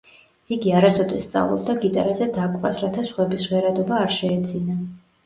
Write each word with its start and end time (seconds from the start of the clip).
იგი 0.53 0.71
არასოდეს 0.77 1.27
სწავლობდა 1.27 1.75
გიტარაზე 1.83 2.27
დაკვრას, 2.37 2.79
რათა 2.87 3.05
სხვების 3.11 3.45
ჟღერადობა 3.49 4.01
არ 4.07 4.17
შეეძინა. 4.17 4.79